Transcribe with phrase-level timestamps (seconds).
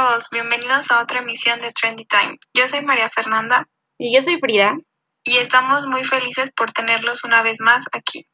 [0.00, 2.38] todos, bienvenidos a otra emisión de Trendy Time.
[2.54, 3.68] Yo soy María Fernanda.
[3.98, 4.78] Y yo soy Frida.
[5.24, 8.26] Y estamos muy felices por tenerlos una vez más aquí.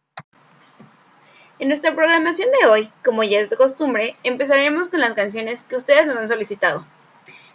[1.58, 5.74] En nuestra programación de hoy, como ya es de costumbre, empezaremos con las canciones que
[5.74, 6.86] ustedes nos han solicitado.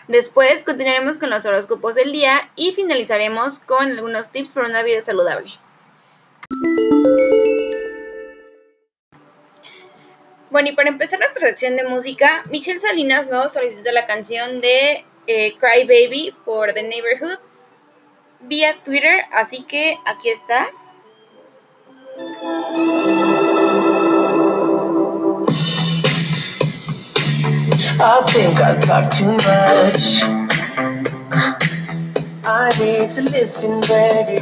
[0.10, 5.00] Después continuaremos con los horóscopos del día y finalizaremos con algunos tips para una vida
[5.00, 5.52] saludable.
[10.52, 15.06] Bueno, y para empezar nuestra sección de música, Michelle Salinas nos solicita la canción de
[15.26, 17.40] eh, Cry Baby por The Neighborhood
[18.42, 20.68] vía Twitter, así que aquí está.
[28.04, 30.22] I think I talk too much.
[32.44, 34.40] I need to listen, baby.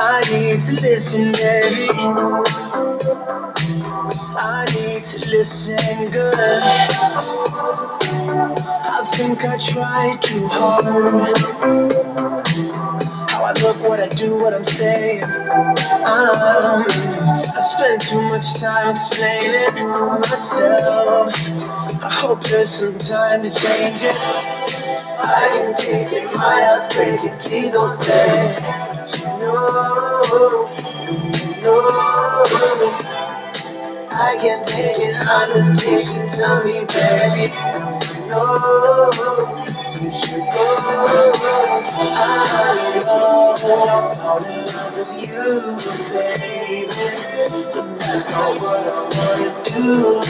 [0.00, 2.67] I need to listen, baby.
[3.20, 6.34] I need to listen good.
[8.80, 11.36] I think I tried too hard.
[13.30, 15.24] How I look, what I do, what I'm saying.
[15.24, 19.88] Um, I spend too much time explaining
[20.20, 21.34] myself.
[22.02, 24.16] I hope there's some time to change it.
[25.20, 27.36] I can taste it, my heart's breaking.
[27.38, 28.58] Please don't say
[29.40, 30.70] no,
[31.62, 32.37] no.
[34.28, 36.28] I can't take it, I'm impatient.
[36.28, 37.50] Tell me, baby,
[38.28, 38.42] no,
[40.02, 40.76] you should go.
[42.12, 45.78] I know I fall in love with you,
[46.12, 46.86] baby,
[47.72, 50.20] but that's not what I wanna do.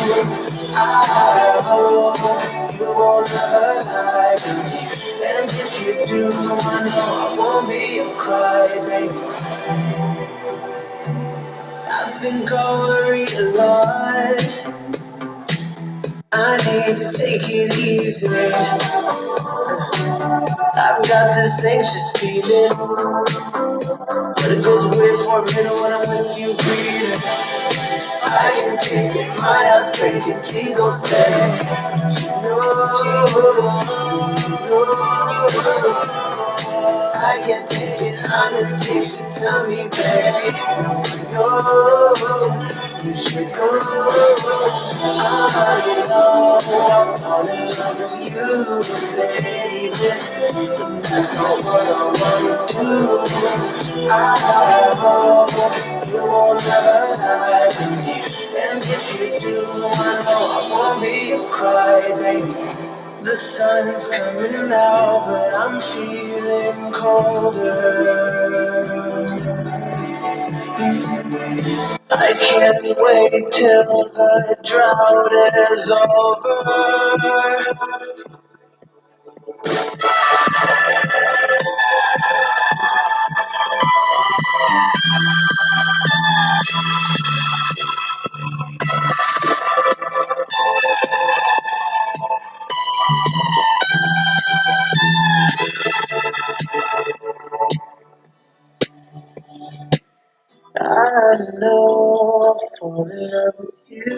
[0.77, 7.37] I hope you won't ever lie to me, and if you do, I know I
[7.37, 9.19] won't be a crybaby.
[12.21, 14.39] Think worry a lot.
[16.33, 18.27] I need to take it easy.
[20.75, 22.77] I've got this anxious feeling,
[24.35, 27.21] but it goes away for a minute when I'm with you, breathing.
[28.23, 30.41] I can taste it, my heart's breaking.
[30.43, 31.31] Please don't say
[32.43, 33.19] no, no,
[35.81, 36.38] no.
[37.21, 39.33] I can't take it, I'm impatient.
[39.33, 40.59] Tell me, baby,
[41.33, 42.15] no,
[43.05, 43.81] you should go.
[45.03, 46.61] I know
[47.27, 49.99] I'm in love with you, baby,
[50.79, 54.11] but that's not what I want to do.
[54.11, 58.15] I hope you won't ever lie to me,
[58.59, 62.78] and if you do, I know I won't be a crybaby.
[63.29, 67.69] The sun's coming out, but I'm feeling colder.
[72.11, 75.31] I can't wait till the drought
[75.73, 76.65] is over.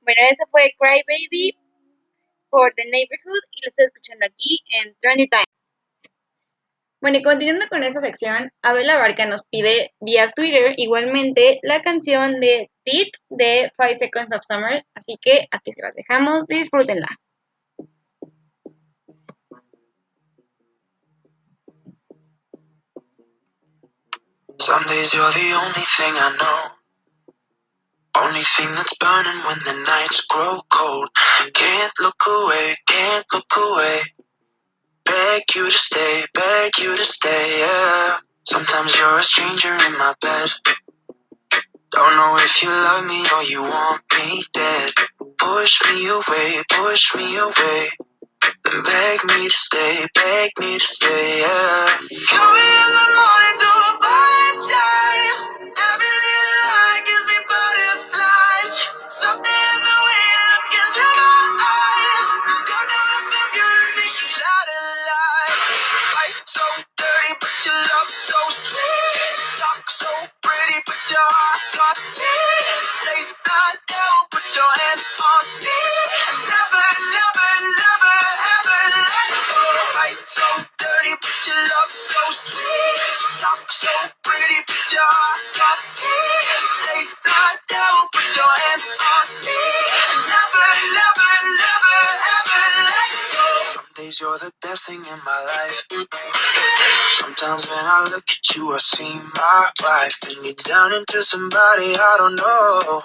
[0.01, 1.57] Bueno, ese fue Cry Baby
[2.49, 5.43] por The Neighborhood y lo estoy escuchando aquí en Trendy Time.
[7.01, 12.39] Bueno, y continuando con esta sección, Abela Barca nos pide vía Twitter igualmente la canción
[12.39, 17.07] de Tit de Five Seconds of Summer, así que aquí se las dejamos, disfrútenla.
[24.75, 28.21] Some days you're the only thing I know.
[28.21, 31.07] Only thing that's burning when the nights grow cold.
[31.53, 34.01] Can't look away, can't look away.
[35.05, 38.17] Beg you to stay, beg you to stay, yeah.
[38.43, 40.49] Sometimes you're a stranger in my bed.
[41.91, 44.91] Don't know if you love me or you want me dead.
[45.37, 47.87] Push me away, push me away.
[48.65, 51.87] Then beg me to stay, beg me to stay, yeah.
[52.27, 53.84] Call me in the morning
[57.05, 58.73] gives me butterflies.
[59.09, 62.27] Something in the way look into my eyes.
[62.33, 65.59] If I'm gonna make it out alive.
[66.13, 66.65] Fight so
[66.97, 69.37] dirty, but your love so sweet.
[69.57, 71.61] Talk so pretty, but your heart.
[73.07, 75.81] Late night devil, put your hands on me.
[76.49, 77.51] Never, never,
[77.81, 78.17] never,
[78.57, 79.63] ever let go.
[79.97, 80.47] Fight so
[80.79, 83.39] dirty, but your love so sweet.
[83.39, 83.93] Talk so
[84.55, 86.47] pretty, but your heart got deep.
[86.87, 89.61] Late night devil, put your hands on me.
[90.27, 91.97] Never, never, never,
[92.35, 93.47] ever let go.
[93.73, 95.83] Some days you're the best thing in my life.
[97.19, 101.95] Sometimes when I look at you, I see my wife, and you turn into somebody
[101.95, 103.03] I don't know.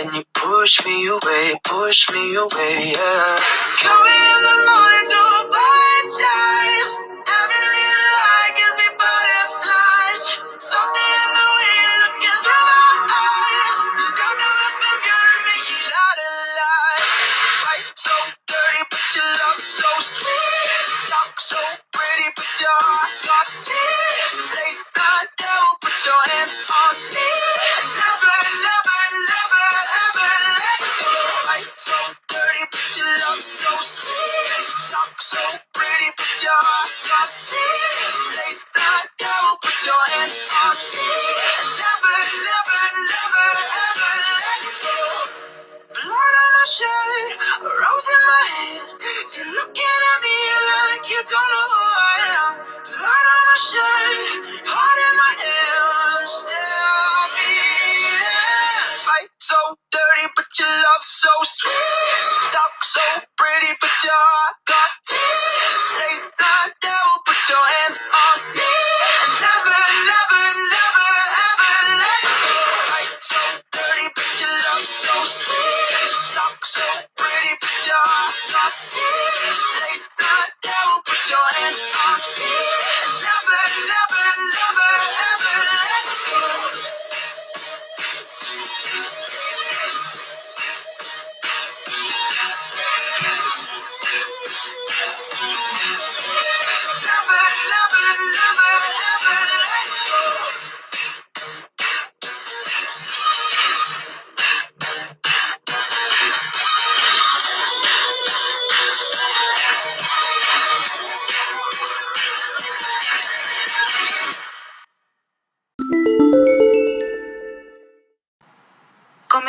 [0.00, 3.36] And you push me away, push me away, yeah.
[3.80, 5.89] Call me in the morning to apologize.
[53.58, 58.22] Heart in my hand, still beating.
[59.02, 59.56] Fight so
[59.90, 62.52] dirty, but your love so sweet.
[62.54, 63.02] Talk so
[63.36, 64.59] pretty, but your heart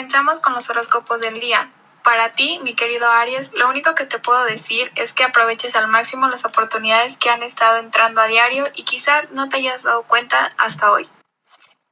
[0.01, 1.71] Comenzamos con los horóscopos del día.
[2.03, 5.87] Para ti, mi querido Aries, lo único que te puedo decir es que aproveches al
[5.87, 10.01] máximo las oportunidades que han estado entrando a diario y quizá no te hayas dado
[10.01, 11.07] cuenta hasta hoy.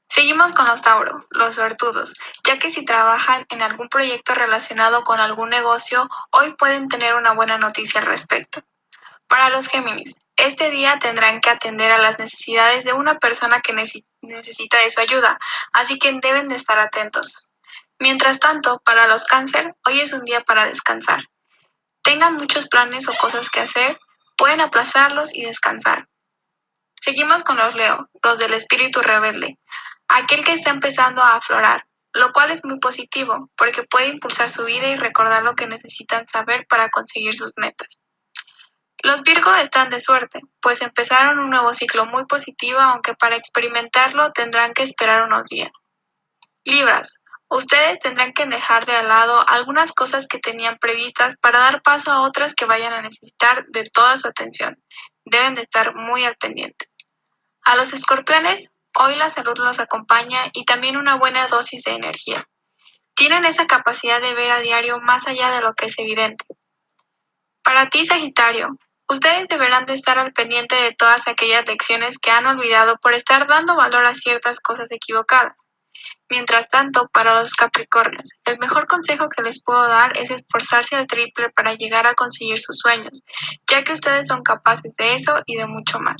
[0.09, 5.19] Seguimos con los Tauro, los suertudos, ya que si trabajan en algún proyecto relacionado con
[5.19, 8.63] algún negocio, hoy pueden tener una buena noticia al respecto.
[9.27, 13.71] Para los Géminis, este día tendrán que atender a las necesidades de una persona que
[13.71, 15.37] necesi- necesita de su ayuda,
[15.73, 17.45] así que deben de estar atentos.
[17.99, 21.21] Mientras tanto, para los cáncer, hoy es un día para descansar.
[22.01, 23.99] Tengan muchos planes o cosas que hacer,
[24.37, 26.07] pueden aplazarlos y descansar.
[27.01, 29.59] Seguimos con los Leo, los del espíritu rebelde,
[30.07, 34.63] aquel que está empezando a aflorar, lo cual es muy positivo, porque puede impulsar su
[34.63, 37.99] vida y recordar lo que necesitan saber para conseguir sus metas.
[39.01, 44.31] Los Virgo están de suerte, pues empezaron un nuevo ciclo muy positivo, aunque para experimentarlo
[44.31, 45.71] tendrán que esperar unos días.
[46.65, 52.11] Libras, ustedes tendrán que dejar de lado algunas cosas que tenían previstas para dar paso
[52.11, 54.77] a otras que vayan a necesitar de toda su atención.
[55.25, 56.87] Deben de estar muy al pendiente.
[57.63, 62.43] A los escorpiones, hoy la salud los acompaña y también una buena dosis de energía.
[63.15, 66.45] Tienen esa capacidad de ver a diario más allá de lo que es evidente.
[67.63, 68.69] Para ti, Sagitario,
[69.07, 73.47] ustedes deberán de estar al pendiente de todas aquellas lecciones que han olvidado por estar
[73.47, 75.55] dando valor a ciertas cosas equivocadas.
[76.29, 81.07] Mientras tanto, para los Capricornios, el mejor consejo que les puedo dar es esforzarse al
[81.07, 83.23] triple para llegar a conseguir sus sueños,
[83.67, 86.17] ya que ustedes son capaces de eso y de mucho más.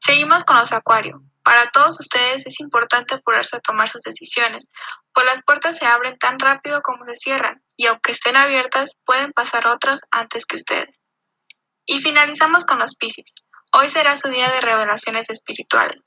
[0.00, 1.22] Seguimos con los Acuario.
[1.42, 4.66] Para todos ustedes es importante apurarse a tomar sus decisiones,
[5.12, 9.32] pues las puertas se abren tan rápido como se cierran, y aunque estén abiertas, pueden
[9.32, 11.00] pasar otros antes que ustedes.
[11.84, 13.32] Y finalizamos con los Piscis.
[13.72, 16.02] Hoy será su día de revelaciones espirituales.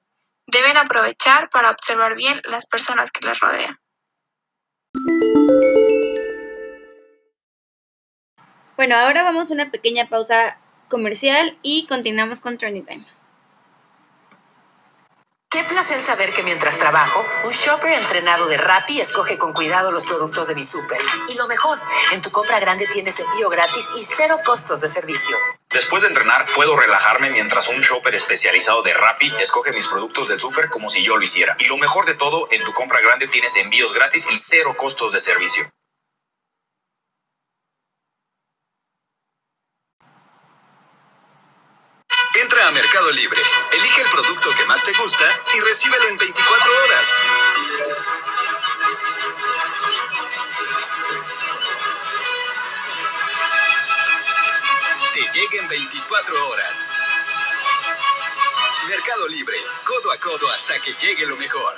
[0.47, 3.79] Deben aprovechar para observar bien las personas que les rodean.
[8.75, 10.57] Bueno, ahora vamos a una pequeña pausa
[10.89, 13.05] comercial y continuamos con Trending Time.
[15.51, 20.05] Qué placer saber que mientras trabajo, un shopper entrenado de Rappi escoge con cuidado los
[20.05, 21.01] productos de mi súper.
[21.27, 21.77] Y lo mejor,
[22.13, 25.35] en tu compra grande tienes envío gratis y cero costos de servicio.
[25.69, 30.39] Después de entrenar, puedo relajarme mientras un shopper especializado de Rappi escoge mis productos del
[30.39, 31.57] súper como si yo lo hiciera.
[31.59, 35.11] Y lo mejor de todo, en tu compra grande tienes envíos gratis y cero costos
[35.11, 35.69] de servicio.
[55.71, 56.89] 24 horas.
[58.89, 59.55] Mercado Libre,
[59.87, 61.77] codo a codo hasta que llegue lo mejor.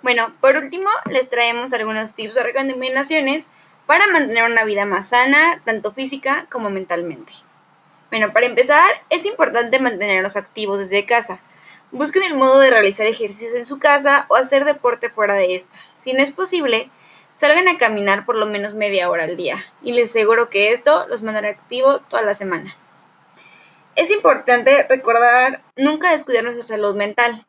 [0.00, 3.50] Bueno, por último, les traemos algunos tips o recomendaciones
[3.84, 7.34] para mantener una vida más sana, tanto física como mentalmente.
[8.08, 11.42] Bueno, para empezar, es importante mantenernos activos desde casa.
[11.90, 15.76] Busquen el modo de realizar ejercicios en su casa o hacer deporte fuera de esta.
[15.98, 16.90] Si no es posible,
[17.34, 21.06] salgan a caminar por lo menos media hora al día y les aseguro que esto
[21.08, 22.76] los mantendrá activos toda la semana.
[23.96, 27.46] Es importante recordar nunca descuidar nuestra salud mental.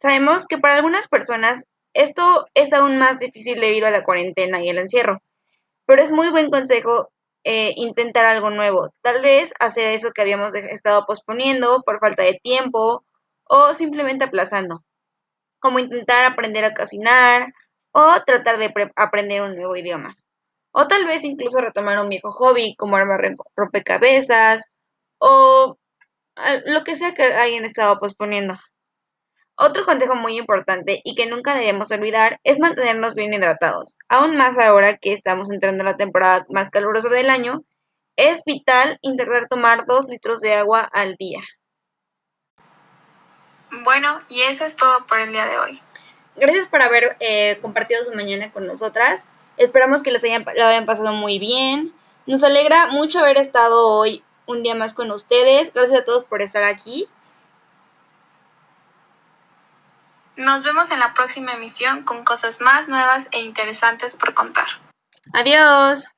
[0.00, 4.68] Sabemos que para algunas personas esto es aún más difícil debido a la cuarentena y
[4.68, 5.20] el encierro.
[5.86, 7.10] Pero es muy buen consejo
[7.42, 8.90] eh, intentar algo nuevo.
[9.02, 13.04] Tal vez hacer eso que habíamos estado posponiendo por falta de tiempo
[13.44, 14.84] o simplemente aplazando.
[15.58, 17.52] Como intentar aprender a cocinar
[17.92, 20.16] o tratar de aprender un nuevo idioma.
[20.72, 23.20] O tal vez incluso retomar un viejo hobby como armar
[23.56, 24.70] rompecabezas
[25.18, 25.76] o
[26.64, 28.58] lo que sea que hayan estado posponiendo.
[29.56, 33.98] Otro consejo muy importante y que nunca debemos olvidar es mantenernos bien hidratados.
[34.08, 37.60] Aún más ahora que estamos entrando en la temporada más calurosa del año,
[38.16, 41.40] es vital intentar tomar 2 litros de agua al día.
[43.84, 45.82] Bueno, y eso es todo por el día de hoy.
[46.40, 49.28] Gracias por haber eh, compartido su mañana con nosotras.
[49.58, 51.92] Esperamos que les hayan, lo hayan pasado muy bien.
[52.26, 55.72] Nos alegra mucho haber estado hoy un día más con ustedes.
[55.74, 57.08] Gracias a todos por estar aquí.
[60.36, 64.66] Nos vemos en la próxima emisión con cosas más nuevas e interesantes por contar.
[65.34, 66.08] Adiós.